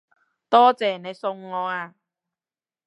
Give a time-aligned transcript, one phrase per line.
[0.49, 1.93] 多謝你送我啊